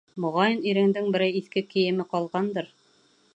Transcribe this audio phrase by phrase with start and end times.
[0.23, 2.73] Моғайын, иреңдең берәй иҫке кейеме ҡалғандыр.